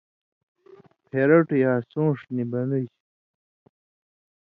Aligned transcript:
پھېرٹوۡ 1.09 1.49
یا 1.63 1.73
سُونݜوۡ 1.89 2.29
نی 2.35 2.43
بنُژ 2.51 2.85